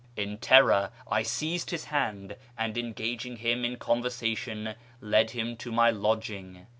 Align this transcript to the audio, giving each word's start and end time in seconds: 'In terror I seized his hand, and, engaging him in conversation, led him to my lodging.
'In 0.25 0.39
terror 0.39 0.89
I 1.11 1.21
seized 1.21 1.69
his 1.69 1.83
hand, 1.85 2.35
and, 2.57 2.75
engaging 2.75 3.35
him 3.37 3.63
in 3.63 3.75
conversation, 3.77 4.73
led 4.99 5.29
him 5.29 5.55
to 5.57 5.71
my 5.71 5.91
lodging. 5.91 6.65